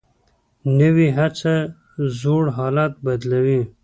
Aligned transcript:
نوې 0.79 1.07
هڅه 1.17 1.55
زوړ 2.19 2.43
حالت 2.57 2.93
بدلوي 3.05 3.61